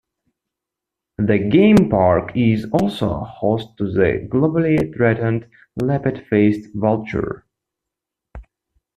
The 1.19 1.37
game 1.37 1.91
park 1.91 2.31
is 2.35 2.65
also 2.73 3.19
host 3.19 3.67
to 3.77 3.91
the 3.93 4.27
globally 4.31 4.91
threatened 4.95 5.45
lappet-faced 5.79 6.73
vulture. 6.73 7.45